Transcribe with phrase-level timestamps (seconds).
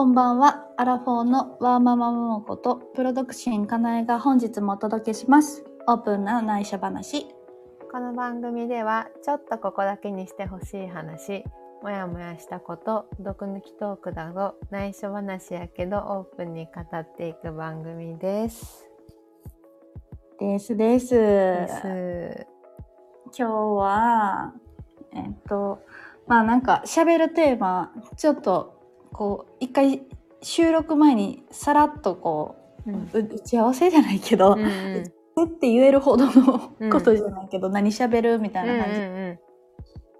[0.00, 0.66] こんばんは。
[0.78, 5.62] アラフォーのワーママモモコとプロドクシンかなえが本日もお届けします。
[5.86, 7.26] オープンな内緒話。
[7.92, 11.44] この番組ではちょっとここだけにしてほしい話
[11.82, 18.88] もやもやしたこと毒抜きトークなど内緒話やけどオープンに語っていく番組です。
[20.38, 21.14] ですです。
[21.14, 22.46] です
[23.38, 24.54] 今日は、
[25.12, 25.82] えっと、
[26.26, 28.79] まあなんか喋るテーマ、ちょっと
[29.12, 30.02] こう、一回
[30.42, 34.68] 収録前にさらっとこうんう、う打ち合わせじゃないけど、うんうん。
[34.68, 35.04] え
[35.44, 36.58] って言えるほどの
[36.90, 39.38] ことじゃないけど、何喋るみたいな感じでうん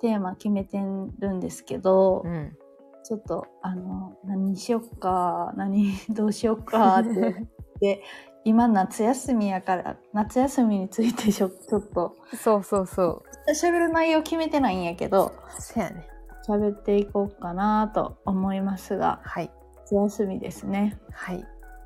[0.00, 0.78] テーマ決めて
[1.18, 2.32] るんですけど、うん。
[2.32, 2.56] うん
[3.02, 7.46] ちょっとあの何にしよっか何どうしよっかって
[7.80, 8.02] で
[8.44, 13.22] 今夏休みやから夏休みについてちょちょっとそうそうそう。
[13.52, 16.06] 喋る内容決めてないんやけどそやね。
[16.50, 19.50] 喋っていこうかなと思いますがはい。
[19.84, 20.98] 夏休みですね。
[21.12, 21.44] はい。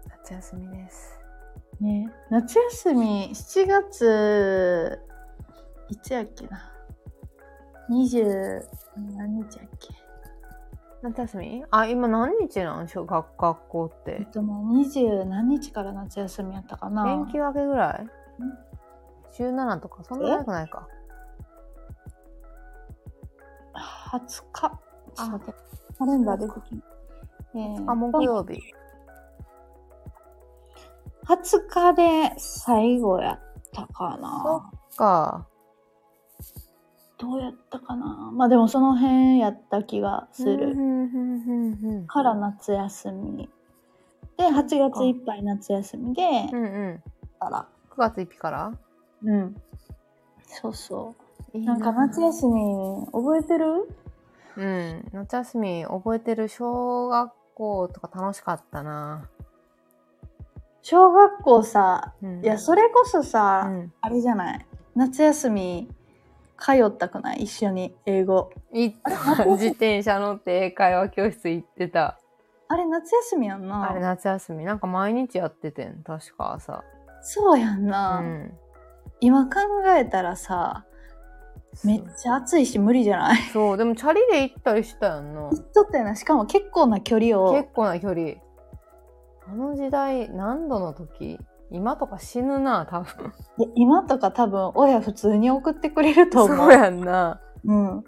[0.08, 1.18] 夏休みです。
[1.80, 4.98] ね夏休み7月
[5.88, 6.70] いつやっけな
[7.90, 8.62] ？20
[9.16, 9.88] 何日やっけ？
[11.02, 11.64] 夏休み？
[11.70, 14.02] あ、今何日なん小学学校っ。
[14.06, 18.06] えってとね20何日から夏休みやったかな連休明けぐらい？
[19.32, 20.88] 週7とかそんな早くないか。
[23.74, 24.28] 20日。
[24.30, 25.54] ちょっと待って。
[25.98, 26.82] カレンダー出てき
[27.54, 28.60] えーあ、木曜日。
[31.26, 33.40] 20日で最後やっ
[33.72, 34.70] たかな。
[34.96, 35.46] か。
[37.16, 38.30] どうやったかな。
[38.34, 40.76] まあでもその辺やった気がする。
[42.06, 43.48] から夏休み。
[44.36, 46.22] で、8月いっぱい夏休みで、
[46.52, 47.02] うんうん。
[47.38, 47.68] から。
[47.90, 48.72] 9月1日から？
[49.22, 49.56] うん。
[50.46, 51.23] そうそう。
[51.54, 53.88] なんか夏休み覚えてる？
[54.56, 55.08] うん。
[55.12, 59.28] 夏休み覚えてる小学校とか楽しかったな。
[60.82, 63.92] 小学校さ、うんいや、それこそさ、うん。
[64.00, 64.66] あれじゃない？
[64.96, 65.88] 夏休み
[66.58, 67.44] 通ったくない？
[67.44, 68.50] 一緒に英語。
[68.72, 69.44] 行った。
[69.46, 72.18] 自転車乗って英会話教室行ってた。
[72.66, 73.90] あれ夏休みやんな。
[73.90, 74.64] あれ夏休み。
[74.64, 76.02] なんか毎日やっててん。
[76.02, 76.82] 確か朝。
[77.22, 78.52] そうやんうな、ん。
[79.20, 79.60] 今考
[79.96, 80.84] えたらさ、
[81.82, 83.42] めっちゃ暑いし無理じゃない？
[83.52, 83.76] そう。
[83.76, 85.50] でもチャリで行ったりしたやんな。
[85.50, 86.14] 言っとったよな。
[86.14, 87.52] しかも結構な距離を。
[87.54, 88.34] 結構な距離。
[89.46, 91.38] あの時代、何度の時？
[91.70, 93.32] 今とか死ぬな、多分。
[93.74, 96.56] 今とか多分親普通に送ってくれると思う。
[96.56, 97.40] そうやんな。
[97.64, 98.04] うん。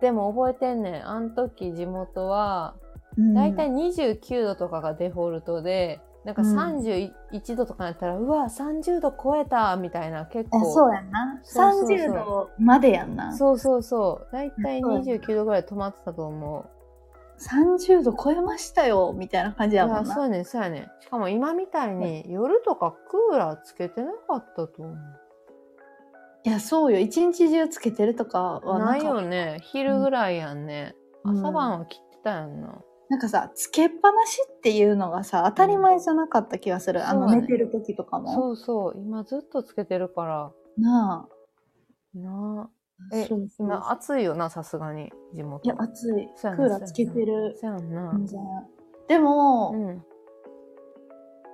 [0.00, 1.08] でも覚えてんねん。
[1.08, 2.74] あの時地元は、
[3.18, 10.72] うんだいたい29度とかがデフォルトで、なんかうん31度とかやったら、うわ、30度超えたみたいな、結あ構。
[10.72, 11.40] そうやんな。
[11.42, 13.34] そうそうそう30度までやんな。
[13.36, 14.32] そうそうそう。
[14.32, 16.66] だいたいそうやね29度ぐらい止まってたと思
[17.38, 20.22] 30度超えましたよ、みたいな感じやもんや、そうな。
[20.24, 20.82] やねん、そうやねん。
[21.00, 24.96] しかも今みたいに夜とかクーラーつけてなかったと思う。
[26.44, 26.98] いや、そうよ。
[26.98, 29.58] 一日中つけてるとかはないかよね。
[29.62, 30.94] 昼ぐらいやんね。
[30.94, 32.78] うん朝晩は切ってたやんな。
[33.10, 37.08] なんかさ、つけっぱなしっていうのがさ、当たり前じゃなかった気がする。
[37.08, 38.32] あの、そうだね寝てる時とかも。
[38.32, 38.94] そうそう。
[38.96, 40.52] 今ずっとつけてるから。
[40.78, 41.28] な
[42.14, 42.70] なあ。
[43.12, 43.16] あ。
[43.16, 45.68] えそうそう今暑いよな、さすがに、地元。
[45.68, 46.28] いや、暑い。
[46.40, 48.20] クーラーつけてるそうやんな。
[49.08, 50.04] でも、うん。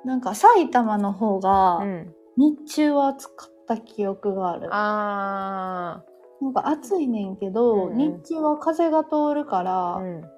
[0.04, 2.14] なんか埼玉の方が、うん。
[2.36, 4.68] 日中は暑かった記憶がある。
[4.70, 6.04] あ
[6.42, 10.00] なんか暑いねんけど、うんうん日中は風が通るから、ー。
[10.02, 10.35] うん。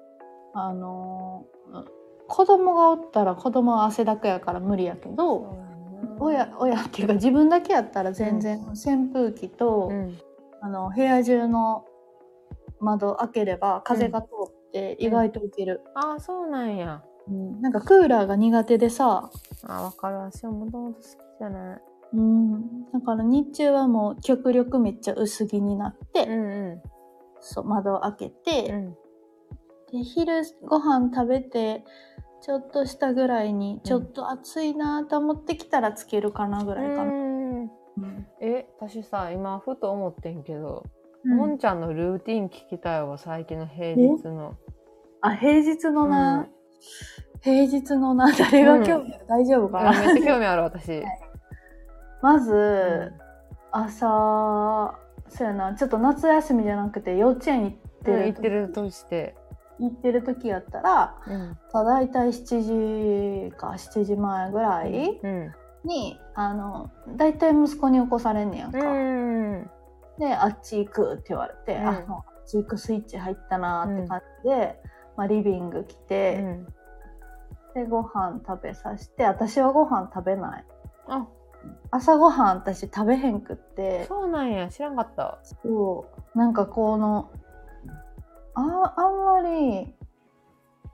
[0.53, 1.99] あのー
[2.29, 5.57] 子供がおったら子供は汗だくやから無理やけど、
[6.19, 10.17] 親親っていうか自分だけやったら全然扇風機と、うん。
[10.61, 11.85] あの部屋中の
[12.79, 17.01] 窓開ければ風が通って意外といける、ああ、そうなんや。
[17.27, 19.31] うんなんかクーラーが苦手でさ、
[19.63, 20.17] あ、わかる。
[20.17, 21.07] 私はもともと好き
[21.39, 21.81] じゃない。
[22.13, 26.83] うん、だから日中はもう極力めっちゃ薄着になって、うんう
[27.39, 28.75] そう窓を開けて、ん。
[28.75, 28.97] うん。
[29.91, 31.83] で昼ご飯食べて
[32.41, 33.79] ちょっとしたぐらいにうん。
[33.81, 37.03] ちょっと暑いなと思ってきたらつけるかなぐらいかな。
[37.03, 37.61] うん。
[37.63, 38.27] うん。
[38.39, 40.85] え、私さ、今、ふと思ってんけど、
[41.25, 41.37] うん。
[41.37, 44.55] もんちゃんのルーティン聞きたいわ、最近の平日の。
[45.21, 46.47] あ平日のな、うん。
[47.41, 51.03] 平日のな 誰が興味ある、大丈夫かな、あめっちゃ興味ある、私。
[52.21, 53.29] まず、うん。
[53.71, 54.97] 朝
[55.29, 59.35] そうやなちょっと夏休みじゃなくて幼稚園行ってる、行ってるとして。
[59.79, 61.57] 行ってる時やったらうん。
[61.85, 65.53] だいたい7時か7時前ぐらいうん。
[65.85, 68.79] に、あのだいたい息子に起こされんねやんか。
[68.79, 69.69] うん。
[70.19, 74.79] であっち行くって言われて、うんあもうあっち行くスイッチ入ったなって感じで、
[75.15, 76.65] まあ、リビング来うて、ん。
[77.75, 80.65] でご飯食べさせて私はご飯食べない
[81.07, 81.27] あ
[81.91, 87.29] 朝ごはん私食べへんくってそうなんや知らんかったそうなんかこの
[88.59, 89.93] ああんまり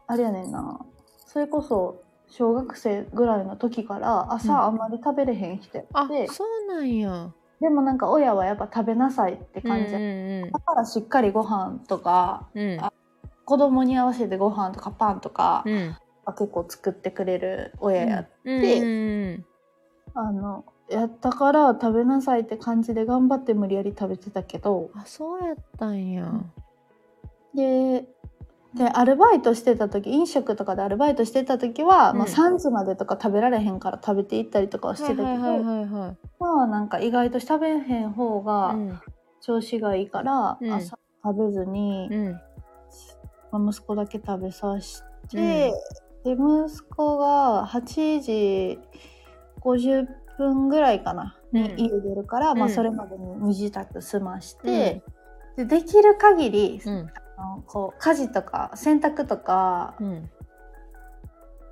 [0.08, 0.80] あれやねんな。
[1.26, 4.32] それこそ小学生ぐらいの時からうん。
[4.34, 7.32] 朝あんまり食べれへん人やあって、そうなんや。
[7.62, 12.80] でもなんか親はやっぱ食べなさいって感じや、うんだからしっかりご飯とかうん。
[13.46, 15.98] 子供に合わせてご飯とかパンとかうん。
[16.26, 18.86] は結構作ってくれる親や、うんでう
[19.38, 19.46] ん。
[20.14, 24.92] あのやったから食べなさいって感じで頑張って無理やり食べてたけど。
[24.94, 26.32] あそうやったんや
[27.56, 28.08] で
[28.76, 32.18] でアルバイトしてた時飲食とかでアルバイトしてた時は、うん。
[32.18, 35.64] まあ、3時までとか食べられへんから食べていったりとかはしてたけど、
[36.40, 39.00] まあなんか意外と食べへん方がうん。
[39.42, 40.74] 調子がいいから、うん。
[40.74, 42.32] 朝食べずに、うん。
[43.52, 45.72] まあ息子だけ食べさせて、
[46.26, 48.80] で息子が8時
[49.62, 50.06] 50
[50.38, 51.78] 分ぐらいかなにうん。
[51.78, 52.74] 家出るから、まあ、うん。
[52.74, 55.02] それまでに身支度済まして、
[55.56, 56.82] でできる限り、
[57.38, 60.30] のこう家事とか洗濯とか、うん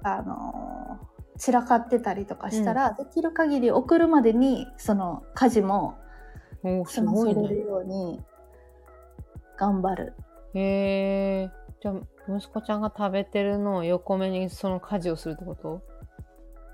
[0.05, 0.99] あの
[1.37, 5.97] 散らかってたりとかしたら、できる限り送るまでにその家事も
[6.85, 8.21] 済ませれるように
[9.57, 10.13] 頑張る。
[10.53, 11.51] へえ
[11.81, 11.95] じゃあ
[12.37, 15.81] 息子ちゃんが食べてるのを横目にその家事をするってこと？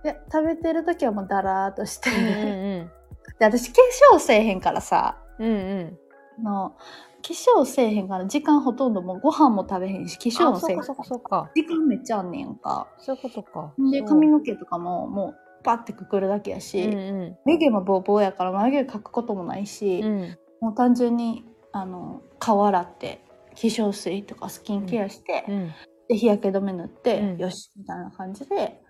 [0.04, 2.92] で食べてる時はもうだらーっとして、うん。
[3.40, 3.82] で私化
[4.16, 5.18] 粧せえへんからさ。
[5.40, 5.54] うんう
[5.84, 6.00] ん。
[6.40, 6.76] あの
[7.22, 12.88] 化粧せえへんから時間ほとんどもうご飯も食べへんし化粧あもせえへん時間めっちゃあんねんか。
[12.98, 13.74] そういうことか。
[13.92, 20.38] で髪の毛とかももうパッてくくるだけやし、うんう眉毛もボーボーやから眉毛描くこともないし、んうん。
[20.62, 25.72] もう単純にあの顔洗って化粧水とかスキンケアして、うん。
[26.08, 27.38] で日焼け止め塗って、うん。
[27.38, 28.82] よしみたいな感じで。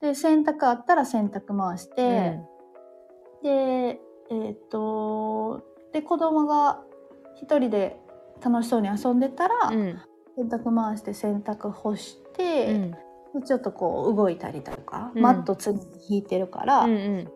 [0.00, 2.38] で洗濯あったら洗濯回して、
[3.42, 4.00] で
[4.30, 5.62] えっ、と
[5.92, 6.82] で子供が
[7.40, 8.00] 一人で
[8.44, 10.00] 楽しそうに遊んでたら、うん。
[10.36, 12.90] 洗濯回して洗濯干しうて、ん。
[12.90, 12.96] で
[13.44, 15.22] ちょっとこう動いたりとか、うん。
[15.22, 17.28] マット常に引いてるから、うんうん。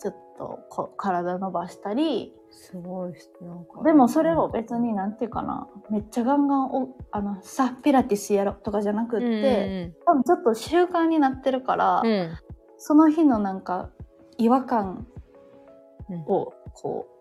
[0.00, 2.34] ちょっとこう体伸ばしたり。
[2.50, 3.82] すごいなんか。
[3.82, 12.08] でもそれを別になんていうかなめっちゃガンガンおあのさピラティスやろとかじゃなくって、多分ちょっと習慣になってるから、うん。
[12.08, 12.38] うん
[12.76, 13.88] その日のなんか
[14.36, 15.06] 違和感
[16.10, 17.13] うんをこう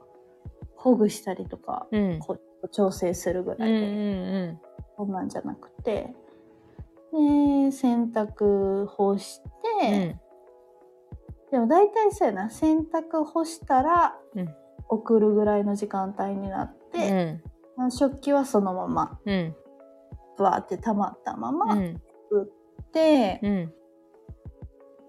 [0.83, 2.19] ほぐしたりとか、うん。
[2.19, 4.61] こう調整するぐらいうんうで、ん。
[4.97, 6.13] そんなんじゃなくて
[7.13, 9.41] で洗濯干し
[9.81, 10.19] て、
[11.49, 11.51] うん。
[11.51, 12.49] でも大体そうやな。
[12.49, 14.49] 洗濯干したら、うん。
[14.89, 17.41] 送るぐらいの時間帯になって、
[17.77, 17.91] うん。
[17.91, 19.55] 食器はそのままうん。
[20.37, 22.01] バーって溜まったままうん。
[22.91, 23.73] で、うん。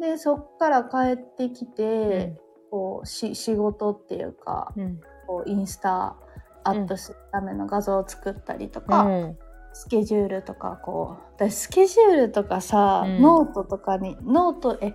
[0.01, 2.45] でそっから帰ってきて、うん。
[2.71, 6.17] こうし仕事っていうかうんこうインスタ
[6.63, 9.37] アップするための画像を作ったりとうか、ん。
[9.73, 13.21] スケジュールとかこう私スケジュールとかさ、うん。
[13.21, 14.95] ノートとかにノートえ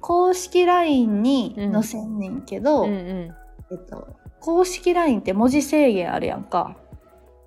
[0.00, 3.34] 公式 LINE に載せんねんけど、うんうん。
[3.70, 6.76] えっと、公式 LINE って文字制限あるやんか。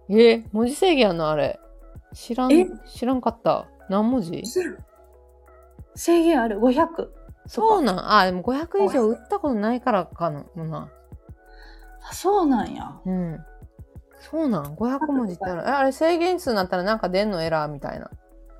[0.10, 1.60] え文字制限あんのあれ？
[2.14, 2.68] 知らんえ？
[2.86, 3.66] 知らんかった。
[3.90, 4.44] 何文字？
[5.96, 6.60] 制限ある。
[6.60, 6.88] 500。
[7.48, 8.14] そうなん。
[8.14, 10.46] あでも500以上売ったことないからかな。
[10.56, 10.90] もな
[12.10, 13.00] あそうなんや。
[13.06, 13.40] うん。
[14.20, 15.64] そうなん？500文字ってある。
[15.66, 18.10] えあれ制限数になったらなんか出んのエラーみたいな。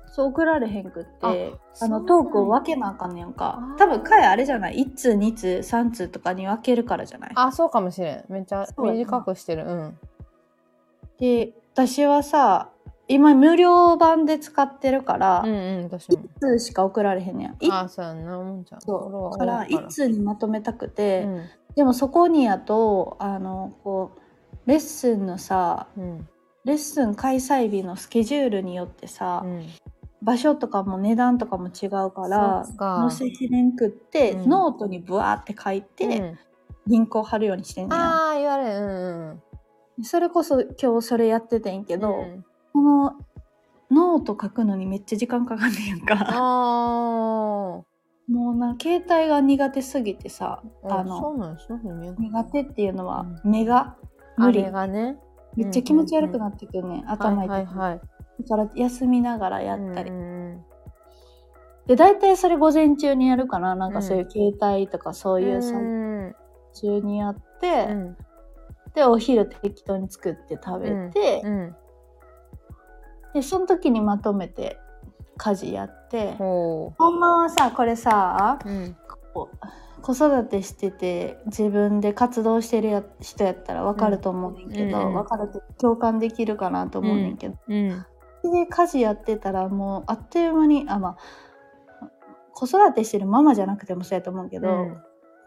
[0.06, 3.58] そう送られへんくってあのトークを分けなあかんねやんか。
[3.78, 7.32] 多分回あれじゃない？1通2通3通とかに分けるからじゃない？
[7.34, 8.24] あそうかもしれん。
[8.28, 9.64] めっちゃ短くしてる。
[9.66, 9.98] うん。
[11.18, 12.70] で私はさ
[13.08, 16.18] 今無料版で使ってるから、うんうん私も。
[16.18, 17.50] 1通しか送られへんねや。
[17.50, 18.38] んいあそうやんな。
[18.38, 18.80] もんちゃん。
[18.80, 19.38] そう。
[19.38, 21.42] だだから1通にまとめたくて、うん
[21.76, 24.20] でもそこにやとあのこう
[24.66, 26.28] レッスンのさうん。
[26.64, 29.66] レッスン開催日のスケジュールによってさ、うん。
[30.22, 32.66] 場所とかも値段とかも違うから
[33.10, 34.48] 載せきれんくって、うん。
[34.48, 36.38] ノートにブワーって書いて、うん。
[36.86, 38.02] リンクを貼るようにしてんねや。
[38.02, 38.80] ああ言われる。
[38.80, 39.42] うんうん
[40.02, 42.44] それこそ今日それやっててんけど、うん。
[42.72, 43.12] この
[43.90, 46.16] ノート書くのにめっちゃ時間かかんねやんか。
[46.30, 47.63] あ
[48.28, 53.96] もうな携帯が苦手すぎてさああのそうなんですね苦手っていうのはう目が
[54.36, 55.16] 無理、がね。
[55.56, 58.00] めっちゃ気持ち悪くなってくるね、頭痛いはいはい。
[58.48, 60.10] だから休みながらやったり、
[61.86, 66.34] で大体それ午前中にやるかななんかそういう携帯とかそういう作業うん。
[66.72, 68.16] 中にやって、うん
[68.94, 71.76] でお昼適当に作って食べて、うん。
[73.34, 74.78] でその時にまとめて
[75.36, 78.68] 家事やってほほんまはさこれさう。
[78.68, 78.96] うん。
[80.00, 88.04] 子育てしてて自分で活動してるや人やったら分かると思うねんけど、うんうん分かるって共感できるかなと思うねんけど、うん。
[88.52, 92.08] で家事やってたらもうあっという間にあまあ
[92.52, 94.96] 子育てしてるママじゃなくてもそうやと思うけど、うん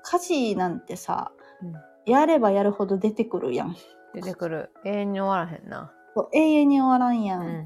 [0.10, 1.74] 家事なんてさ、うん
[2.08, 3.76] やればやるほど出てくるやん。
[4.14, 4.72] 出てくる。
[4.86, 5.92] 永遠に終わらへんな。
[6.34, 7.38] 永遠に終わらんや。
[7.38, 7.66] うんん。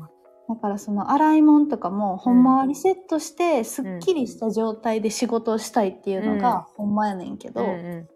[0.55, 8.07] だからその洗い物とかもほんまはリセットしてすっきりした状態で仕事をしたいっていうのがほんまやねんけど、うん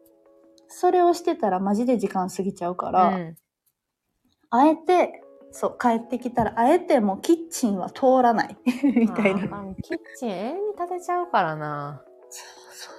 [0.67, 3.37] それをしてたらマジで時間過ぎちゃうかうら、ん。
[4.49, 9.63] あえてそう帰ってきたらあえてもうキッチンは通らない みたいな。
[9.81, 12.03] キッチン永遠に立てちゃうからな。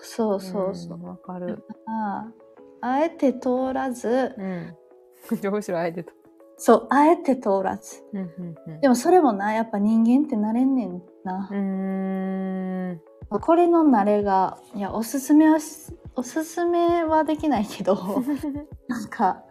[0.03, 0.99] そうそうそう。
[0.99, 1.63] んわかる。
[1.87, 2.31] あ
[2.81, 4.77] あえて通らず、うん。
[5.43, 6.13] 上司はあえてと。
[6.59, 8.03] そう、あえて通らず。
[8.81, 11.55] でもそれもな、やっぱ人間ってなれんねんなう。
[11.55, 13.01] ーん。
[13.29, 17.97] これの慣れが、いや、おすすめはし、おすすめはできないけど、
[18.89, 19.43] なんか、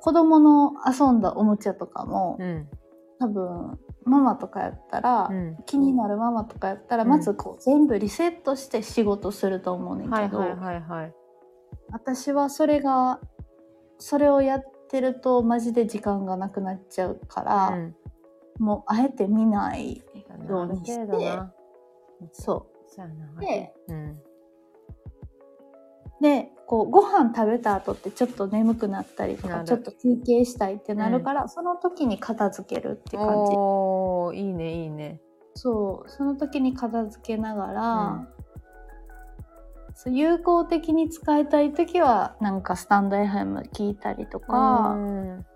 [0.00, 2.68] 子供の遊んだおもちゃとかも、うん。
[3.18, 5.56] 多分、ママとかやったら、うん。
[5.66, 10.38] 気になるママとかやったら、うんまずこう、全部リセットして仕事すると思うねんけど。
[11.92, 13.20] 私はそれが、
[13.98, 17.96] それをやってると、マジで時間がなくなっちゃうから、うん。
[18.58, 20.02] もう、あえて見ない
[20.48, 21.06] ようにして。
[22.32, 22.66] そ
[23.36, 23.40] う。
[23.40, 24.20] で、うん。
[26.20, 35.20] でこうご飯食べた後ってちょっと眠くなったりとかちょっと休憩したいってなるから、その時に片付けるって感じおー、いいねいいね。
[35.54, 38.28] そうその時に片付けながら、うん
[40.02, 45.46] そう有効的に使いたい時はなんかスタンド FM 聞いたりとか、うん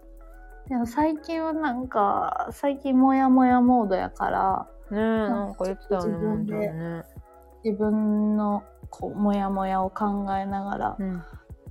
[0.68, 6.72] でも最近はなんか最近モヤモヤモードやからねえ、なんか言ってたよね、自分で。
[7.64, 11.22] 自分のこうモヤモヤを考えながら、うん。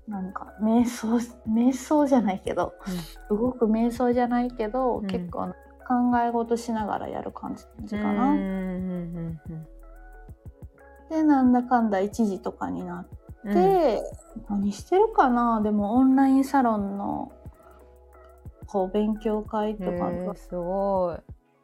[0.07, 1.17] なんか瞑想
[1.49, 2.73] 瞑想じゃないけど、
[3.31, 5.53] 動く瞑想じゃないけど、うん結構
[5.87, 8.25] 考え事しながらやる感じかな。
[8.31, 9.67] うんうんうん
[11.13, 13.07] でなんだかんだ1時とかになっ
[13.45, 13.53] うん。
[13.53, 14.01] て、
[14.49, 15.61] 何してるかな？
[15.61, 17.31] でもオンラインサロンの
[18.67, 21.19] こう勉強会とへかーすごい。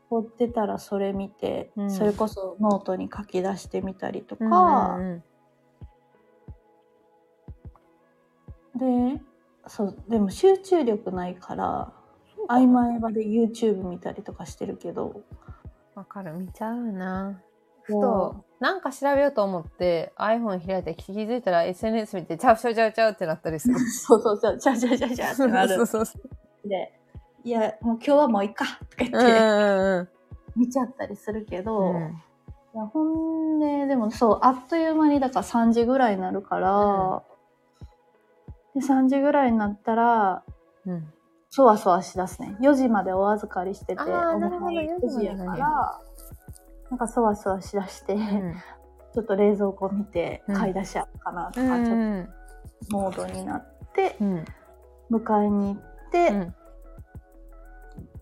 [0.09, 1.91] 取ってたらそれ見て、うん。
[1.91, 5.23] それこそノートに書き出してみたりとか、うんうん
[8.75, 9.21] で
[9.67, 11.91] そうでも集中力ないから
[12.47, 15.21] 合間合間で YouTube 見たりとかしてるけど。
[15.95, 17.41] わかる、見ちゃうな。
[17.81, 18.01] ふう。
[18.01, 23.79] と、なんか調べようと思って iPhone 開いて気づいたら SNS 見てちゃうちゃうちゃうちゃうってなったりする。
[23.89, 25.75] そうそうそう、ちゃちゃちゃちゃってなる。
[25.75, 26.19] そうそうそ
[26.65, 26.67] う。
[26.67, 26.99] で、
[27.43, 29.45] いや、もう今日はもういいかとか言うんうって、ん
[29.99, 30.09] うん
[30.55, 32.21] 見ちゃったりするけど、うん。
[32.75, 37.23] いやほんで、でもそう、あっという間にだから3時ぐらいになるから、
[38.75, 40.43] で3時ぐらいになったら、
[40.85, 41.13] うん。
[41.49, 42.57] そわそわしだすね。
[42.61, 45.99] 4時までお預かりしてて、あなるほど迎え4 9時やから、
[46.89, 48.55] なんかそわそわしだして、うん。
[49.13, 50.55] ちょっと冷蔵庫見てうん。
[50.55, 51.85] 買い出しやっかなとか、うん。
[51.85, 54.45] ちょっとモードになって、うん。
[55.11, 56.55] 迎えに行って、うん。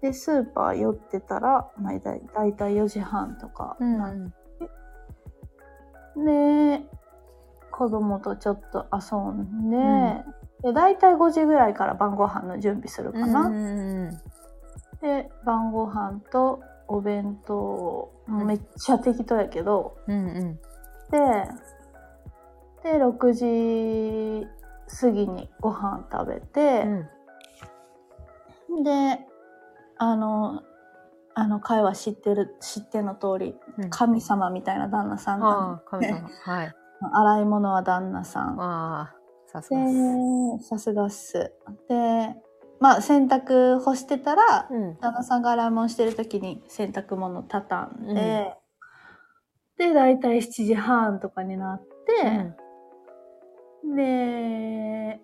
[0.01, 4.13] でスーパー寄ってたら、まあ、だいだいたい4時半とかうんな、
[6.15, 6.83] で
[7.71, 9.69] 子供とちょっと遊ん
[10.63, 13.49] で,、だいたい5時ぐらいから晩ご飯の準備するかな、
[15.01, 20.59] で晩ご飯とお弁当めっちゃ適当やけど、うんうん。
[21.11, 21.19] で
[22.83, 24.47] で6時
[25.01, 26.83] 過ぎにご飯食べて、
[28.69, 28.83] うん。
[28.83, 29.19] で
[29.97, 30.63] あの
[31.33, 33.89] あの会話知ってる知っての通りうん。
[33.89, 36.29] 神様みたいな旦那さんなああ、神様。
[36.43, 36.75] はい。
[37.01, 38.59] の洗い物は旦那さん。
[38.61, 39.15] ああ、
[39.45, 39.93] さすがっす。
[39.93, 41.53] でさすがっす。
[41.87, 42.35] で
[42.79, 44.97] まあ洗濯干してたらうん。
[44.99, 48.53] 旦那さんが洗い物してる時に洗濯物畳んで、
[49.77, 52.55] で大体7時半とかになって、
[53.95, 55.21] で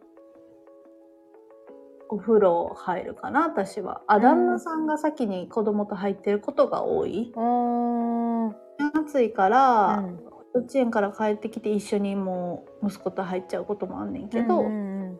[2.09, 4.01] お風呂入るかな私は。
[4.07, 4.21] あうん。
[4.21, 8.53] 旦那さんが先に子供と入ってることが多い、おー。
[8.93, 10.19] 暑いから、うん。
[10.55, 15.17] 幼稚園から帰ってきて一緒にもう息子と入っちゃうこともあんねんけど、うっん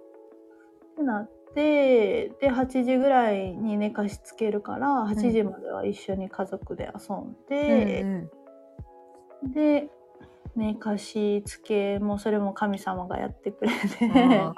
[0.95, 8.01] てなってで8時ぐらいに寝かしつけるから8時までは一緒に家族で遊んうんで、
[9.43, 9.51] うん。
[9.53, 9.89] で
[10.55, 14.09] 寝かしつけもそれも神様がやってくれて。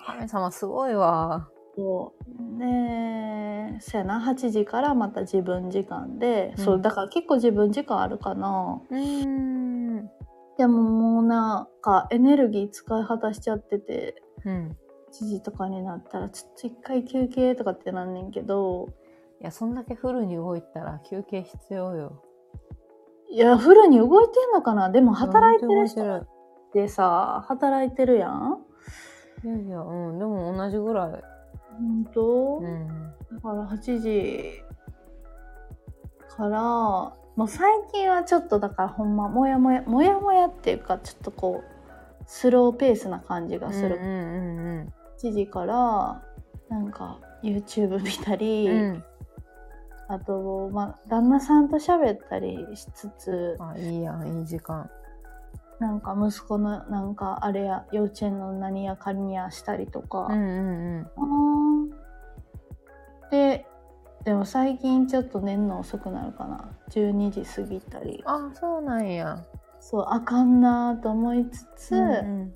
[0.06, 1.50] 神様すごいわ。
[1.76, 2.60] そう。
[2.60, 6.64] でそやな8時からまた自分時間で、うん。
[6.64, 8.82] そうだから結構自分時間あるかな。
[8.90, 10.10] うーん。
[10.58, 14.22] でももうなんかエネルギー使い果たしちゃってて。
[14.46, 14.78] うん。
[15.22, 18.90] 1時とかになったらちょっと一回休憩とかってなんねんけど
[19.42, 22.24] いや、そんだけフルに動いたら休憩必要よ。
[23.30, 24.90] いやフルに動いてんのかな？
[24.90, 26.28] でも働いてる人っ
[26.72, 28.62] てさ働いてるやん
[29.44, 30.20] いやいや、うん。
[30.20, 31.12] でも同じぐらい。
[31.78, 32.88] 本当、うん。
[33.34, 34.62] だから8時
[36.30, 44.08] からもう最近はちょっとだからほんまもやもやもやもやっていうかちょっとこうスローペースな感じがする、うんう
[44.84, 44.94] ん
[45.30, 46.22] 8時から
[46.70, 48.78] なんか YouTube 見たり、うん。
[48.78, 49.04] うん。
[50.08, 54.90] あと、まあ、旦那さんと喋ったりしつつあ、いいやん、いい時間。
[55.80, 61.90] なんか息子のなんかあれや幼稚園の何やかにやしたりとか、うんうんうん。
[63.30, 63.66] で
[64.24, 69.44] でも最近ちょっと寝るの遅くなるかな12時過ぎたりあ、そうなんや。
[69.80, 72.54] そうあかんなと思いつつ、うん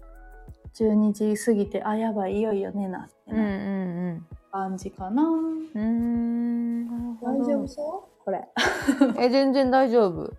[0.80, 3.38] 12時過ぎてあやばいいよいよ寝なってうん。
[3.38, 4.14] うんう
[4.52, 7.18] なん感じかな、うん。
[7.22, 8.24] 大丈夫そう？
[8.26, 8.48] これ
[9.20, 10.32] え、全然大丈夫。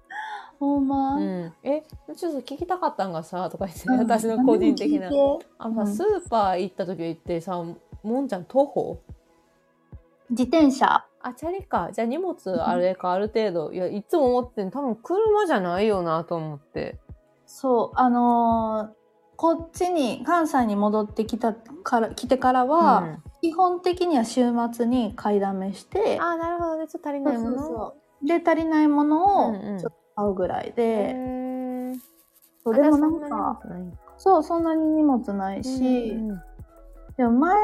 [0.59, 1.53] ほんま、うん。
[1.63, 1.83] え、
[2.17, 5.09] ちょっと聞きたかったんがさ、とか言って、うん私の個人的な
[5.59, 7.63] あのさ、うんスーパー行った時ってさ、
[8.03, 8.99] もんちゃん徒歩？
[10.31, 11.91] 自転車あ、チャリか。
[11.93, 13.73] じゃあ荷物あれか、ある程度。
[13.73, 16.99] いや、いつも思ってん多分車じゃないよなと思って。
[17.47, 19.00] そうあのー
[19.41, 23.23] こっちに関西に戻ってきたから来てからは、うん。
[23.41, 26.77] 基本的には週末に買いだめしてあ、なるほど。
[26.77, 26.87] ね。
[26.89, 27.95] ちょっと足りないもの？
[28.23, 29.77] で足りないものうんうん。
[29.77, 31.15] をちょっと買うぐらいへで、
[32.67, 33.99] うでもなんあじゃあかそんな荷物ないんか。
[34.19, 36.43] そうそんなに荷物ないし、うんうん
[37.17, 37.57] でも前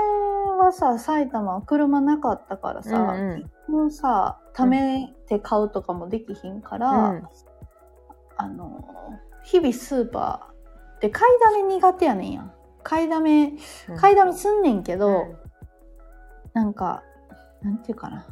[0.58, 7.22] はさ埼玉は車なかったからさ、うんもうさ貯めて買うとかもできひんから、うん。
[8.38, 8.82] あの
[9.44, 10.55] 日々スーパー
[11.00, 12.42] で買いだめ苦手やねんや。
[12.42, 13.52] ん買いだめ
[13.88, 13.96] うん。
[13.96, 15.36] 買いだめすんねんけど、うん。
[16.52, 17.02] なんか
[17.62, 18.26] なんていうかな。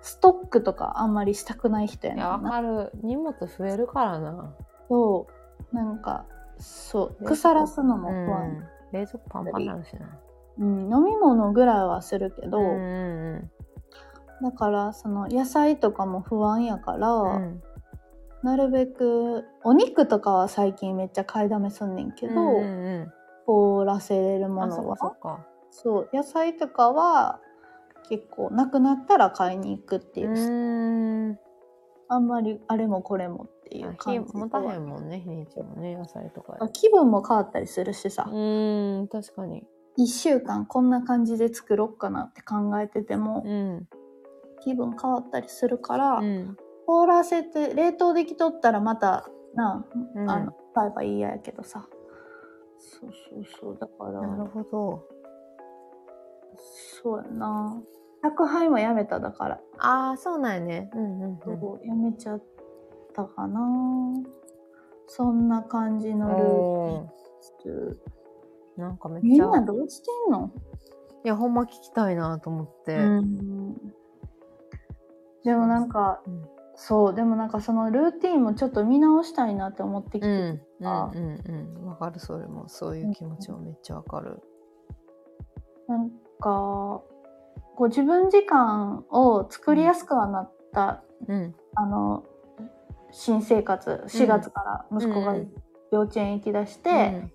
[0.00, 2.50] ストックとかあんまりしたくない人やねんな。
[2.50, 2.92] かる。
[3.02, 4.54] 荷物増えるからな。
[4.88, 5.26] そ
[5.72, 5.74] う。
[5.74, 6.26] なんか
[6.58, 7.22] そう。
[7.22, 8.68] ね腐らすのもう不安、ん。
[8.92, 10.18] 冷蔵庫パンパンになるしな。
[10.58, 10.92] うん。
[10.92, 13.50] 飲み物ぐらいはするけど、うんうん。
[14.42, 17.62] だからその野菜とかも不安やから、うん。
[18.44, 23.12] うんなるべくお肉とかは最近めっちゃ買いだめすんねんけど、うんうん
[23.46, 24.96] 凍らせれるものは
[25.70, 27.40] そう野菜とかは
[28.08, 31.38] 結構なくなったら買いに行くっていう。
[32.08, 39.66] あんまりあれもこれもっていうあ感じ火持たへんもんね、日にちもね、野菜とかあ気分も変わったりするしさう、ーん、確かに。
[39.98, 43.88] 1週間こんな感じで作ろっかなって考えてても、うん。
[44.62, 46.56] 気分変わったりするから、うん。
[46.86, 51.86] 凍らせて冷凍できとったらまたな、うんあの買えばいいややけどさ
[52.78, 55.08] そうそうそうだからなるほど。
[57.02, 57.80] そうやな
[58.22, 60.90] 宅配もやめただから、ああ、そうなんやね。
[60.94, 61.86] うんうんうん。
[61.86, 62.42] やめちゃっ
[63.12, 63.60] たかな
[65.06, 67.10] そんな感じのルーお
[67.62, 69.46] ティンーなんかめっみんちゃ。
[69.48, 70.50] などうしてんの、
[71.24, 72.96] いや、ほんま聞きたいなと思って。
[72.96, 73.74] うん
[75.44, 76.42] でもなんかうん。
[76.76, 80.60] そうでもなんかそのルーティンもちょっと見直したいなって思ってきてうん。
[80.80, 81.40] うんあうん
[81.78, 81.86] うん。
[81.86, 82.68] わかる、それも。
[82.68, 84.42] そういう気持ちもめっちゃわかる。
[85.86, 87.04] なんかこ
[87.80, 91.54] う自分時間を作りやすくはなった、うん。
[91.74, 92.24] あの
[93.12, 95.52] 新生活4月から息子がうん
[95.92, 97.32] 幼稚園行きだして、うん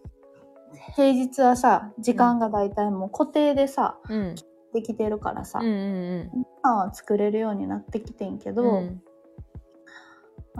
[0.95, 4.35] 平日はさ時間が大体もう固定でさ、うん。
[4.73, 9.01] できてるからさ、うんうん時間は作れるようになってきてんけど、うん。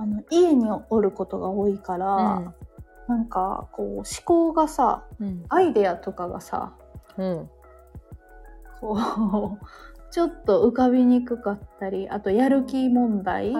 [0.03, 2.53] うんあの家におることが多いから、うん
[3.09, 5.43] なんかこう思考がさうん。
[5.49, 6.73] アイデアとかがさ
[7.17, 7.49] うん。
[8.79, 9.65] こう
[10.13, 13.51] ちょっと浮かびにくかったりあとやる気問題。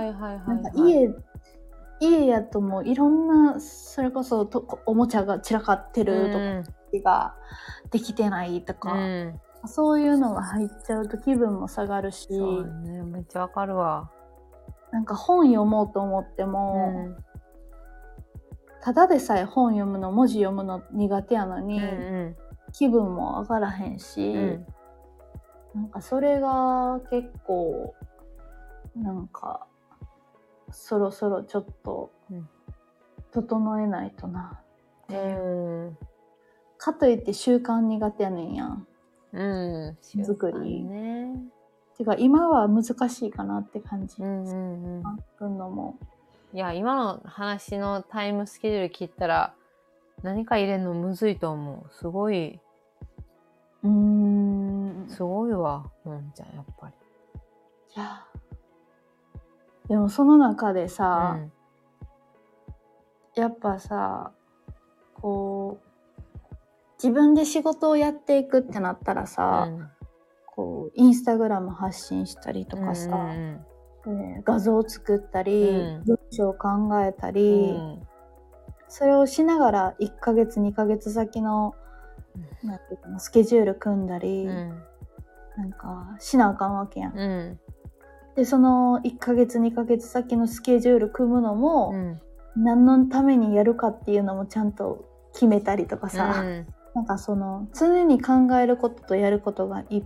[0.76, 1.10] 家
[2.00, 7.36] 家やともういろんなそれこそとおもちゃが散らかってるとかが
[7.90, 9.40] できてないとか、うん。
[9.66, 13.02] そういうのが入っちゃうと気分も下がるし、そうね。
[13.02, 14.12] めっちゃわかるわ。
[14.92, 17.16] なんか本読もうと思ってうも、ん。
[18.82, 22.36] ただでさえ本読むの文字読むの苦手やのうに、ん
[22.72, 24.66] 気分も上がらへんし、うん。
[25.76, 27.96] なんかそれが結構
[28.96, 29.68] なんか
[30.72, 32.50] そろそろちょっとうん
[33.32, 34.60] 整えないとな、
[35.10, 35.98] うん。
[36.78, 38.88] かといって習慣苦手やねんやん
[39.34, 39.44] う
[39.92, 40.26] ん。
[40.26, 41.36] 作りね。
[42.00, 44.16] てか今は難しいかなって感じ。
[44.20, 45.04] うんうん
[45.42, 45.58] うん。
[45.58, 46.00] のも。
[46.54, 49.54] いや、今の話のタイムスケジュール切ったら、
[50.24, 51.94] 何か入れるのむずいと思う。
[51.94, 52.60] すごい、
[53.84, 55.06] うーん。
[55.10, 56.94] すごいわ、もんちゃん、やっぱり。
[57.96, 58.24] いや
[59.90, 61.52] でもその中でさ、うん
[63.36, 64.32] やっぱさ
[65.14, 66.56] こう
[67.02, 69.70] 自分で仕事をやっていくってなったらさ、
[70.60, 73.66] こうインスタグラム発信したりとかさ、うん
[74.44, 76.04] 画像を作ったり、うん。
[76.06, 76.70] 文章を考
[77.04, 78.02] えたうり、ん。
[78.88, 81.76] それをしながら1ヶ月2ヶ月先の
[82.64, 84.84] なんていうかなスケジュール組んだり、うん。
[85.58, 87.18] なんかしなあかんわけやん。
[87.18, 87.60] うん。
[88.36, 92.22] でその1ヶ月2ヶ月先のスケジュール組むのも、うん。
[92.56, 96.68] 何のためにやるかっていうのもちゃんと決めたりとかさ、うん。
[96.96, 100.04] なんかその常に考えることとやることがいっ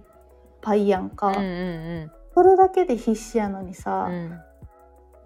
[0.63, 4.39] ぱいやんか、うんうんそれだけで必死やのにさ、うん。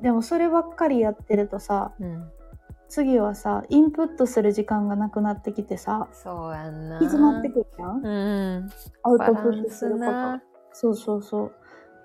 [0.01, 2.29] でもそればっかりやってるとさうん。
[2.89, 6.95] 次はさインプットする時間がなくなってきてさそうやんな。
[6.95, 8.09] 行き詰まってくるじゃん、うんう
[8.59, 8.69] ん。
[9.03, 10.05] アウトプットすること。
[10.05, 10.43] な。
[10.73, 11.51] そうそうそう。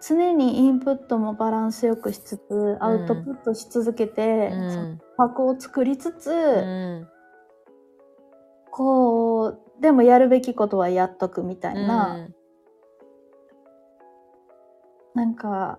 [0.01, 5.01] 常にインプットもバランスよくしつつアウトプットし続けて、うん。
[5.17, 7.09] 箱を作りつつ、うん。
[8.71, 12.29] こうでもやるべきことはやっとくみたいな、
[15.15, 15.79] なんか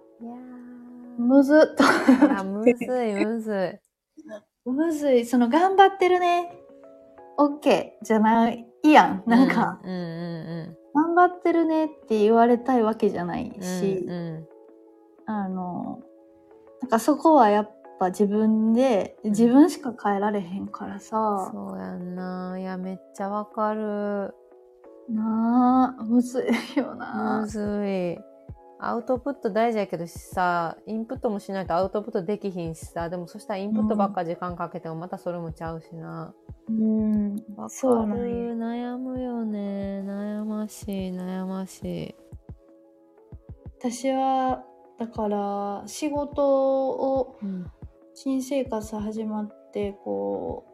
[1.18, 2.44] むずっと。
[2.44, 3.80] むずいむず
[4.66, 4.70] い。
[4.70, 5.26] むずい。
[5.26, 6.54] その頑張ってるね。
[7.38, 9.24] OK じゃないやん。
[9.26, 14.36] なんか、うんうん頑張ってるねって言われたいわけじゃないうんし、うん。
[14.38, 14.48] う
[15.26, 16.00] あの
[16.82, 21.00] なんかそこはやっぱ自分で自分しか変えられへんからん。
[21.00, 22.58] さ、そうやんな。
[22.60, 24.36] いやめっちゃわかる。
[25.10, 27.40] なあむずいよな。
[27.42, 28.33] むずい。
[28.88, 36.34] アウトプット大事やけどしさ、インプットもしないとアウトプットできひんしさ、でもそしたらインプットばっか時間かけてもまたそれもちゃうしな。
[36.70, 38.56] うんわそうかなんよる。
[38.56, 40.02] 悩むよね。
[40.06, 42.16] 悩ましい、悩ましい。
[43.80, 44.64] 私は
[44.98, 47.66] だから仕事をうん。
[48.16, 50.66] 新生活始まってこ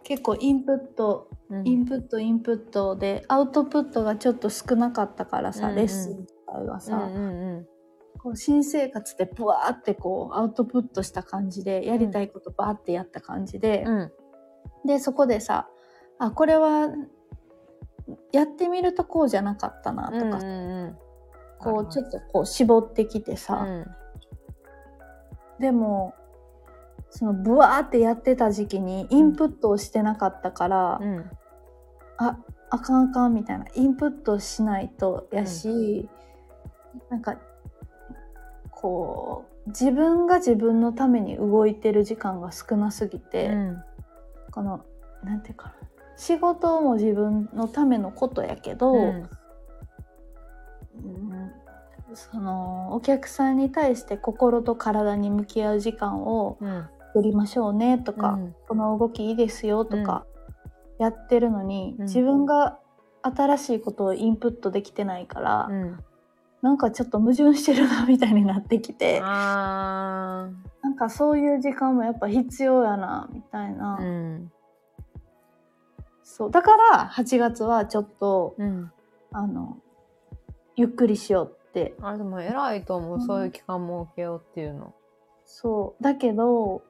[0.00, 7.66] う結構インプットうんインプットインプットでアウトプットがちょっと少なかったからさ、うんうんレッスン自体はさ、うんうん
[8.18, 14.12] こう新生活でブワーってこうアウトプットした感じでやりたいことバーってやった感じで、うん。
[14.86, 15.68] でそこでさ
[16.18, 16.88] あこれは
[18.32, 20.96] やってみるとこうじゃなかったなとか、うんうんうん。
[21.58, 23.86] こうちょっとこう絞ってきてさ、うん。
[25.60, 26.14] でも
[27.10, 31.30] そのブワーってやってた時期にインプットをしてなかったから、うん。
[32.16, 32.38] あ
[32.70, 36.08] あかんあかんみたいなインプットしないとやし、
[37.10, 37.36] なんか
[38.70, 43.82] こう自分が自分のために動いてる時間が少なすぎて、うん。
[44.52, 44.84] この
[45.24, 45.74] なんていうかな。
[46.16, 49.00] 仕事も自分のためのことやけど、うん。
[49.02, 51.52] うん
[52.14, 56.86] そのお客さんに対して心と体に向き合う時間をうん。
[57.14, 58.54] 取りましょうねとか、うん。
[58.68, 60.26] この動きいいですよとか
[60.98, 62.04] やってるのに、うん。
[62.04, 62.78] 自分が
[63.22, 65.98] 新しいことをインプットできてないから、うん
[66.62, 70.48] なんかちょっと矛盾してるなみたいになってきてあ
[70.82, 74.52] なんかそういう時間もやっぱ必要やなみたいな、ーうん。
[76.22, 76.50] そう。
[76.50, 78.92] だから8月はちょっとうん。
[79.32, 79.78] あの
[80.76, 81.94] ゆっくりしようって。
[82.00, 83.26] あれでも偉いと思う、うん。
[83.26, 84.94] そういう期間設けようっていうの。
[85.44, 86.02] そう。
[86.02, 86.82] だけど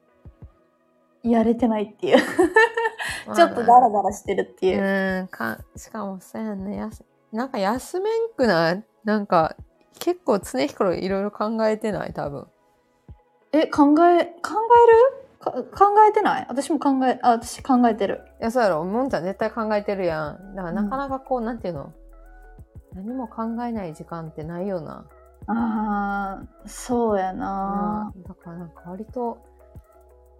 [1.22, 2.18] やれてないっていう。
[3.34, 5.28] ちょっとダラダラしてるっていう、うん。
[5.28, 6.76] かしかもそうやんね。
[6.76, 8.84] やすなんか休めんくない？
[9.06, 9.56] なんか
[9.98, 12.12] 結構常日頃いろいろ考えてない？
[12.12, 12.46] 多分。
[13.52, 14.34] え考え考える？
[15.40, 16.46] か考えてない？
[16.48, 18.20] 私も考えあ私考えてる。
[18.40, 18.84] いやそうやろ。
[18.84, 20.54] もんちゃん絶対考えてるやん。
[20.54, 21.94] だからなかなかこう、なんていうの？
[22.94, 25.06] 何も考えない時間ってないよな、
[25.46, 28.22] あーそうやな、うん。
[28.22, 29.38] だからなんか割と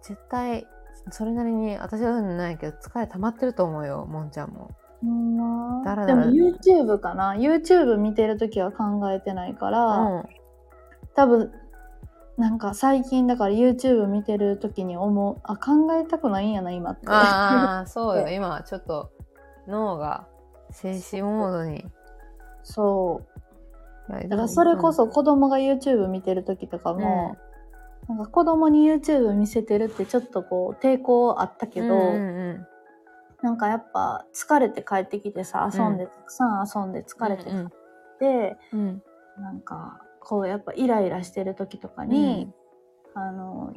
[0.01, 0.67] 絶対
[1.11, 4.71] それなりに私はないけど疲れ溜まってると思うよもんちゃんも
[5.03, 5.81] うんな。
[5.85, 6.31] だらだら。
[6.31, 7.35] でも YouTube かな。
[7.35, 10.23] YouTube 見てる時は考えてないから、うん。
[11.15, 11.51] 多分
[12.37, 15.39] なんか最近だから YouTube 見てる時に思う。
[15.43, 17.07] あ考えたくないんやな今って。
[17.07, 18.29] ああそうよ。
[18.33, 19.11] 今はちょっと
[19.67, 20.27] 脳が
[20.71, 21.85] 静止モードに。
[22.63, 23.21] そ
[24.09, 24.27] う。
[24.29, 27.35] だからそれこそ子供が YouTube 見てる時とかも、
[28.07, 31.97] なんか子供に YouTube 見せてるってちょっとこう抵抗あったけど、うんう
[32.53, 32.67] ん
[33.41, 37.77] なんかやっぱ疲れて帰ってきてさ遊んで、うんたくさん遊んで疲れてうん帰っ
[38.19, 39.01] て、うん。
[39.39, 42.51] なんかこうやっぱイライラしてる時とかに、
[43.13, 43.71] あの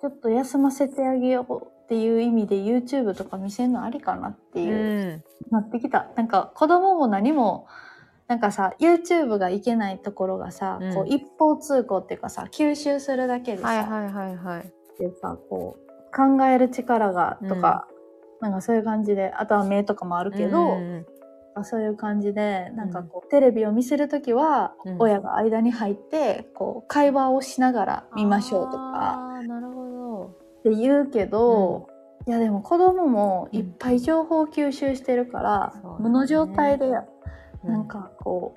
[0.00, 5.24] ちょっと休ませてあげようっていう意味で YouTube とか見せるのありかなってういう、ん。
[5.50, 6.08] なってきた。
[6.16, 7.66] なんか子供も何も
[8.26, 10.94] なんかさ YouTube がいけないところがさ、うん。
[10.94, 14.72] こう一方通行っていうかさ吸収するだけでさ、はいはいはいはい。
[14.98, 17.86] でさこう考える力がとか、
[18.40, 21.06] なんかそういう感じであとは目とかもあるけど、うん
[21.64, 24.96] そういう感じでなんかこう、テレビを見せる時は、うん。
[25.00, 29.40] 親が間に入ってこう会話をしながら見ましょうとか。
[29.46, 31.88] なるほって言うけど、
[32.26, 36.94] いやでも子供もいっぱい情報を吸収してるから、無の状態でど
[37.64, 38.54] なんかこ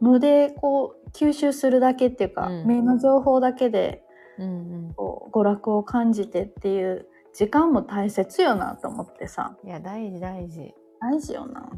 [0.00, 2.66] う無でこう吸収するだけっていうか、うん。
[2.66, 4.02] 目の情報だけで
[4.38, 4.94] うんうん。
[4.94, 9.56] こう娯楽を感じてっていう時間も大切よなと思ってさ。
[9.64, 10.72] いや大事大事。
[11.00, 11.68] 大事よな。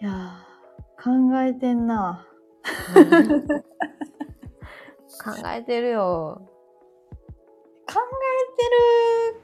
[0.00, 0.56] いやー。
[1.02, 2.26] 考えてんな。
[2.64, 2.70] 考
[5.54, 6.42] えてるよ。
[7.86, 8.00] 考え
[8.56, 8.64] て
[9.34, 9.40] る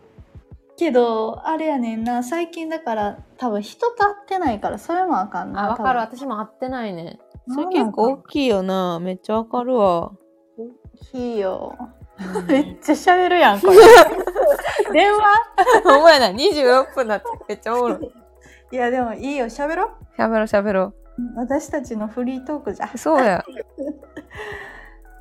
[0.77, 2.22] けどあれやねんな。
[2.22, 6.01] 最近だから多分人と会ってないからそれもあかんなあわかる。
[6.01, 7.18] 私も会ってないね。
[7.48, 8.98] それ結構大きいよな。
[9.01, 10.12] めっちゃわかるわ。
[11.14, 11.77] いいよ
[12.46, 13.76] めっちゃ喋るやんこれ。
[14.92, 15.22] 電話？
[15.98, 18.12] お前な26分だってめっちゃおもろい。
[18.72, 19.46] いやでもいいよ。
[19.46, 20.92] 喋ろしゃべろうしゃべろ
[21.37, 22.90] 私たちのフリートークじゃ。
[22.92, 23.44] うそうや。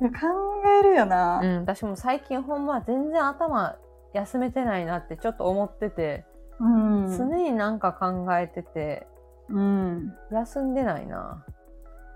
[0.00, 0.16] いや考
[0.80, 3.76] えるよな、うん私も最近ほんま全然頭
[4.12, 6.24] 休めてないなってちょっと思ってて、
[6.58, 7.16] うん。
[7.16, 9.06] 常になんか考えてて
[9.48, 11.44] うん、休んでないな。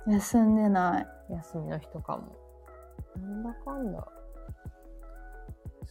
[0.07, 1.07] 休んでない。
[1.35, 2.37] 休みの日とかも。
[3.20, 4.07] なんだかんだ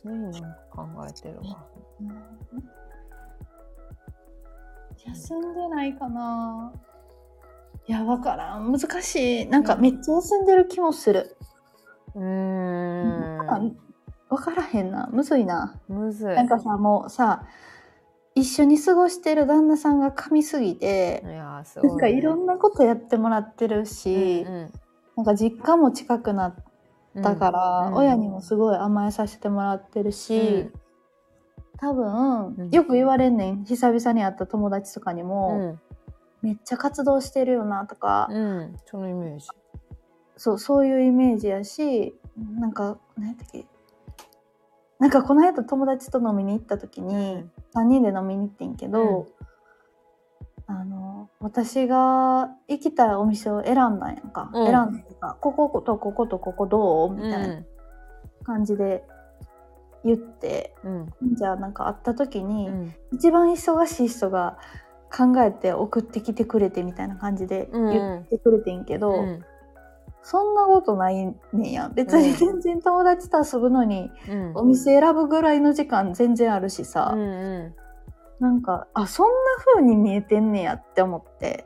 [0.06, 1.66] 常になんか考えてるわ。
[5.06, 6.74] 休んでないかな。
[7.88, 8.72] いやわからん。
[8.72, 9.48] 難しい。
[9.48, 11.36] なんかめっちゃ休んでる気もする、
[12.16, 13.50] うーん。
[13.50, 13.62] あ
[14.30, 15.10] わからへんな。
[15.12, 15.80] むずいな。
[15.88, 16.36] むずい。
[16.36, 17.46] なんかさもうさ
[18.36, 24.72] 一緒に過ごしてる旦那さんが噛みすぎていやーすごい、なんかいろんなことやってもらってるし、うん
[25.16, 26.54] なんか実家も近くなうん
[27.20, 27.94] ったから、うん。
[27.96, 30.70] 親にもすごい甘えさせてもらってるし、
[31.78, 32.70] 多分、うん。
[32.72, 33.66] よく言われんねん。
[33.66, 35.82] 久々に会った友達とかにうも、ん。
[36.42, 38.30] めっちゃ活動してるよなとか、
[38.86, 39.48] そのイメージ。
[40.38, 42.14] そうそういうイメージやし
[42.60, 43.66] なんか何やったっけ？
[45.00, 49.28] なんかこの間友達と飲みに行った時に、3人で飲みに行ってんけど、
[50.68, 50.95] あの
[51.40, 54.66] 私が行きたいお店を選んだんやんか、うん。
[54.66, 57.14] 選んだとかこことこことここどう？
[57.14, 57.64] みたいな
[58.44, 59.04] 感じで
[60.04, 61.14] 言って、うん。
[61.36, 62.94] じゃあなんか会った時に、うん。
[63.14, 64.58] 一番忙しい人が
[65.16, 69.46] 考えて送ってきてくれてみたいな感じで言ってくれてんけど、うん。
[70.24, 71.90] そんなことないねんや。
[71.94, 74.52] 別に全然友達と遊ぶのに、うん。
[74.56, 77.76] お店選ぶぐらいの時間全然あるしさ、うんうん
[78.40, 79.34] なんかあそんな
[79.74, 81.66] 風に見えてんねやって思って。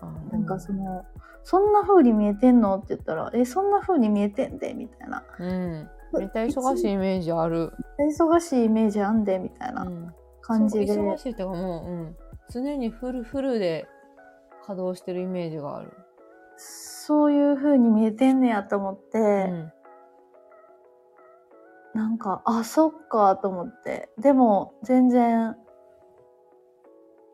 [0.00, 1.04] あなんかその、
[1.44, 5.24] そんな風に見えてんのって言ったらえそんな風に見えてんでみたいな。
[5.38, 5.88] うん。
[6.12, 7.72] めっちゃ忙しいイメージある、
[8.18, 12.16] 忙しいイメージあんでみたいなうん、感じで、そう忙しいってかもう、うん、
[12.50, 13.86] 常にフルフルで
[14.62, 15.92] 稼働してるイメージがある、
[16.56, 19.72] そういう風に見えてんねやと思って、うん。
[21.94, 24.08] なんかあそっかと思って。
[24.18, 25.56] でも全然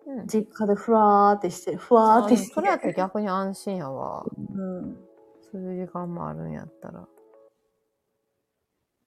[0.07, 1.79] うん、実家でふわーってしてる。
[1.79, 2.55] ふわーってしてる。
[2.55, 4.25] それやったら逆に安心やわ。
[4.55, 4.97] うん。
[5.51, 7.09] そういう時間もあるんやったら。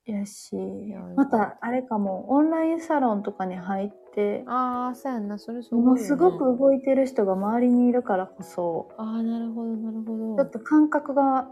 [0.05, 0.55] やし。
[0.89, 2.29] やまたあれかも。
[2.29, 5.37] オンラインサロンとかに入ってああそうやんな。
[5.37, 8.89] それすごいよなものすごく動いてる人が周りにいるからこそ。
[8.97, 10.35] ああなるほどなるほど。
[10.35, 11.47] ちょっと感覚が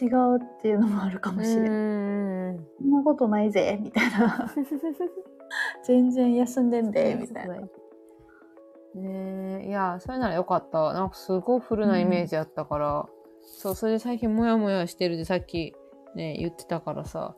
[0.00, 1.70] 違うっていうのもあるかもしれない。
[1.70, 2.66] ん。
[2.78, 4.52] そんなことないぜみたいな
[5.86, 7.54] 全然休んでんでみたいな。
[7.54, 7.68] ね
[9.62, 9.66] え。
[9.68, 10.92] いやそれならよかった。
[10.92, 13.06] なんかすごいフルなイメージあったから、
[13.42, 15.74] そうそれで最近モヤモヤしてるってさっき
[16.16, 17.36] ね言ってたからさ。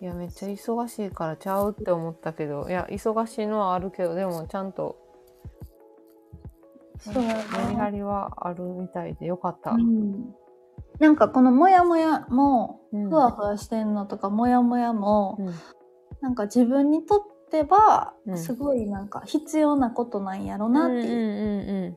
[0.00, 2.66] いやめっちゃ忙しいからちゃうって思ったけど。
[2.68, 4.96] いや忙しいのはあるけどでもちゃんと
[6.98, 9.72] そうやなメリハリはあるみたいでよかった。
[9.72, 10.34] うん。
[10.98, 13.10] なんかこのモヤモヤもうん。
[13.10, 15.54] ふわふわしてんのとかモヤモヤもうん。
[16.20, 17.20] なんか自分にとっ
[17.52, 18.38] てはうん。
[18.38, 21.96] すごいなんか必要なことなんやろなっていう、うん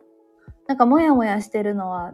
[0.67, 2.11] なんかモヤモヤしてるのは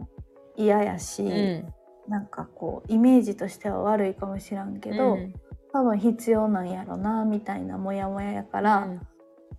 [0.56, 1.30] 嫌やし、うん。
[1.30, 1.74] うん
[2.08, 5.34] なんかこうイメージとしては悪いかもしらんけど、うん。
[5.72, 9.00] 多分必要なんやろなみたいなモヤモヤやから、うん。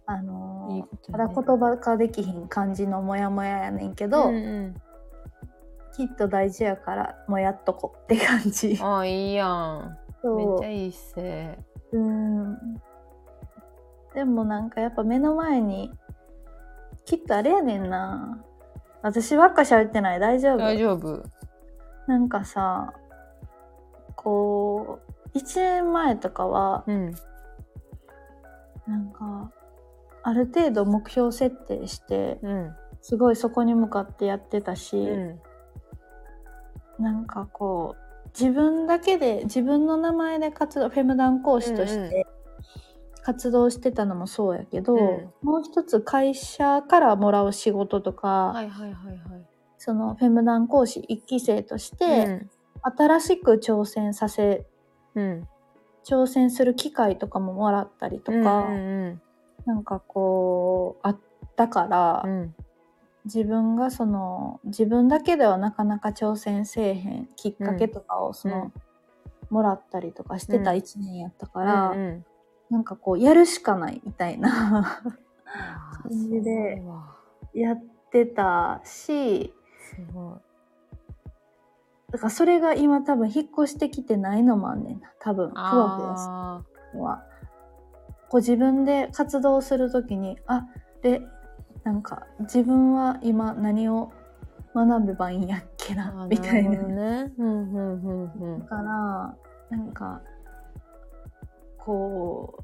[0.06, 4.76] あのーいいただね言葉化できひん感じのモヤモヤやねんけど、うんうん。
[5.96, 8.78] きっと大事やからもやっとこって感じ。
[8.82, 9.98] ああいいやん。
[10.24, 11.60] めっちゃいい姿勢。
[11.94, 12.58] うん
[14.14, 15.92] でもなんかやっぱ目の前に
[17.06, 18.44] きっとあれやねんな。
[19.02, 20.20] 私ばっか喋ってない。
[20.20, 20.58] 大丈夫？
[20.58, 21.24] 大丈夫。
[22.08, 22.94] なんかさ
[24.16, 25.00] こ
[25.34, 27.14] う1年前とかはうん。
[28.88, 29.52] なんか
[30.24, 32.76] ある程度目標設定してうん。
[33.02, 35.40] すごいそこに向かってやってたし、うん。
[37.04, 42.26] なんかこう自分だけで自分の名前で活動フェムダン講師として
[43.24, 45.34] 活動してたのもそうやけど、うん。
[45.42, 49.46] もう一つ会社からもらう仕事とか、はいはいはいはい。
[49.78, 52.50] そのフェムダン講師1期生として、うん。
[52.82, 54.66] 新しく挑戦させ
[55.16, 55.48] うん。
[56.06, 59.22] 挑戦する機会とかももらったりとか、うん
[59.66, 61.20] なんかこうあっ
[61.56, 62.32] たから、うん。
[62.32, 62.56] うん
[63.26, 68.74] 自分がその自分だけではなかなか挑戦せえへんきっかけとかをその、うん。
[69.50, 70.78] もらったりとかしてたうん。
[70.80, 72.26] 1年やったから、うんうん
[72.74, 75.04] なんかこうやるしかないみたいな。
[76.02, 76.82] 感じで
[77.54, 82.14] やってたしすごい。
[82.14, 87.24] だからそれが今多分引っ越してきてないのもあんねんな多分ふわふわすは。
[88.30, 90.66] こう自分で活動するときにあ
[91.04, 91.22] で
[91.84, 94.12] なんか自分は今何を
[94.74, 96.72] 学べばいいんやっけーなみたいな。
[96.72, 97.32] ね。
[97.38, 98.60] うんうんうんうん。
[98.62, 99.36] だから
[99.70, 100.22] なんか
[101.86, 102.64] こ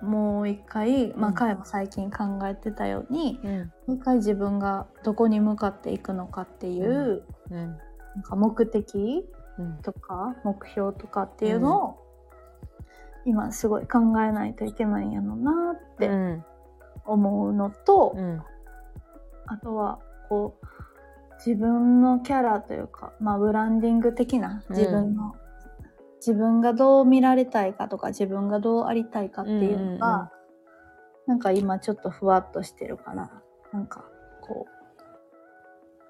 [0.00, 1.34] うもう一回、まあ、うん。
[1.34, 3.58] 彼も最近考えてたように、うん。
[3.58, 7.56] もう一回自分がどこに向かっていくのかっていう、うん。
[7.56, 7.78] なん
[8.22, 9.24] か目的
[9.58, 9.78] うん。
[9.82, 11.96] とか目標とかっていうのを、
[13.26, 16.44] 今すごい考えないといけないんやろなってうん。
[17.04, 18.42] 思うのと、うん。
[19.46, 20.66] あとはこう
[21.44, 25.34] 自分のキャラというか、まあ、ブランディング的な自分の、
[26.20, 30.28] 自分がどう見られたいかとか自分がどうありたいかっていうのが、うんうんうん。
[31.26, 33.30] なんか今ちょっとふわっとしてるから
[33.72, 34.04] なんか
[34.42, 34.80] こう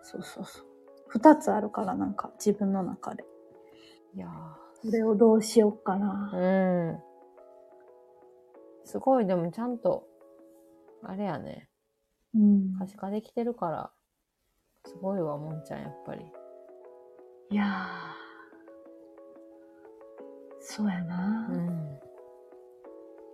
[0.03, 0.66] そうそうそう。
[1.18, 3.25] 2つあるからなんか自分の中で。
[4.14, 4.27] いや
[4.83, 6.33] これをどうしようかな。
[6.35, 7.01] ーうん。
[8.85, 10.09] すごいでもちゃんと
[11.05, 11.68] あれやね。
[12.35, 12.75] うん。
[12.79, 13.92] 可視化できてるから
[14.87, 16.25] すごいわもんちゃんやっぱり。
[17.51, 18.30] いやー
[20.61, 21.99] そうやな、うん。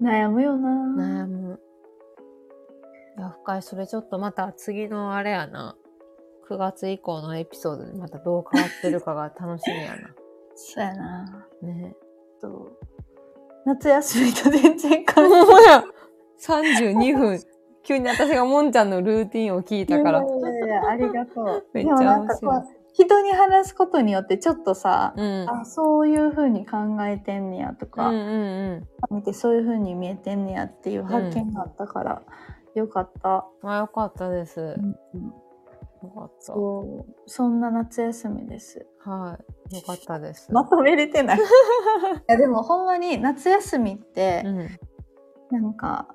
[0.01, 1.25] 悩むよな。
[1.25, 1.61] 悩む。
[3.19, 5.77] いや深いそれちょっとまた次のあれやな。
[6.49, 9.97] 9月以降のエピソードでまたどう変わってるかが楽しみや
[10.55, 11.25] そうやな。
[11.61, 11.97] なね。
[12.41, 12.71] と
[13.65, 15.85] 夏休みと全然関ほんまや。
[16.41, 17.41] 32分。
[17.83, 20.23] 急に私がもんちゃんのルーティンを聞いたから。
[20.23, 21.67] いやいやありがとう。
[21.73, 22.27] めっちゃ面う
[22.99, 25.51] 人に話すことによってちょっとさ、うん。
[25.51, 32.23] あそういう風に考えてんねやとか、うんうん見てそういう風に見えてんねやっていう発見があったから、
[32.75, 33.47] よかった。
[33.63, 34.61] うんあよかったです。
[34.61, 34.93] うん
[36.03, 36.47] よかった。
[36.47, 37.15] そう。
[37.27, 38.87] そんな夏休みです。
[39.01, 39.39] は
[39.71, 39.75] い。
[39.77, 40.51] よかったです。
[40.51, 41.39] まとめれてない。
[41.39, 41.41] い
[42.29, 44.69] やでもほんまに夏休みってう、ん
[45.51, 46.09] なんか、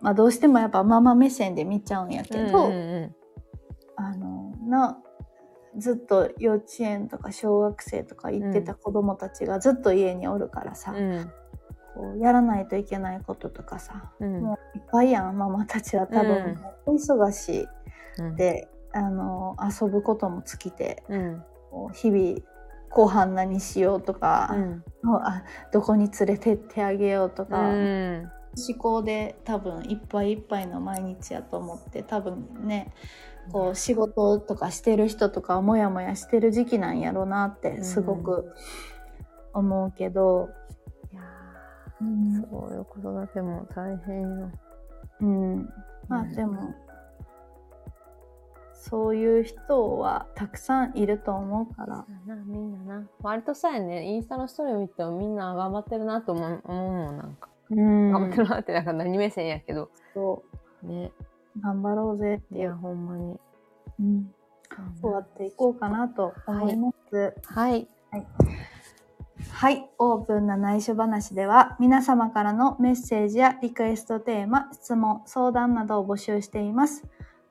[0.00, 3.16] まあどうしてもやっぱママ目線で見ちゃうんやけど、うんうん。
[3.96, 4.98] あのな
[5.76, 11.32] ずっと幼稚園とか小学生とか行ってた子供たちがずっと家におるからさ、うん。
[11.94, 14.40] こうやらないといけないこととかさうん。
[14.42, 17.68] もういっぱいやんママたちは多分、お忙しい
[18.18, 18.36] うん。
[18.36, 21.44] であの遊ぶことも尽きてうん。
[21.70, 22.38] こう日々
[22.90, 24.84] 後半何しようとか、うん。
[25.02, 28.30] もうあどこに連れてってあげようとうか、ん。
[28.56, 32.92] 思考で多分いっぱいいっぱいの毎日やと思って多分ね
[33.52, 38.52] こう仕事とかしてる人とかはモヤモヤしてる時期なんやろなってすごく
[39.52, 40.48] 思うけど、
[41.12, 41.22] いや
[42.00, 42.44] うん。
[42.44, 44.50] ーそういう子育ても大変よ。
[45.20, 45.68] うん。
[46.08, 46.74] まあでも
[48.72, 52.04] そういう人はたくさんいると思うから。
[52.44, 53.08] みんなな。
[53.22, 54.04] 割とさやね。
[54.04, 58.12] インスタのストーリーを見てもみんな頑張ってるなと思う思うもんなんか、うん。
[58.12, 59.88] 頑張ってるなってなんか何目線やけど。
[60.12, 60.42] そ
[60.82, 61.12] ね。
[61.18, 61.24] う
[61.60, 63.38] 頑張ろうぜっていうほんまに
[64.00, 64.30] うん、
[65.00, 67.34] 終わっていこうかなと思います。
[67.46, 67.88] はい
[69.50, 77.04] はい、オープンな内緒話では皆様からのメッセージやリクエストテーマ、質問、相談などを募集しています。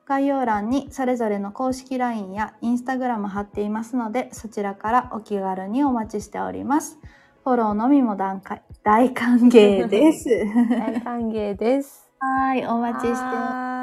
[0.06, 6.98] 概要欄にそれぞれの公式 LINE や Instagram 貼っていますので、そちらからお気軽にお待ちしております。
[7.44, 8.40] フォローのみも大
[8.82, 10.28] 大歓迎です。
[10.70, 12.10] 大歓迎です。
[12.20, 13.24] はい、お待ちしてます。
[13.24, 13.80] は